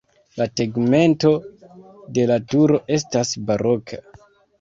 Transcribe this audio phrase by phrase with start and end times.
[0.41, 1.33] La tegmento
[2.17, 4.01] de la turo estas baroka.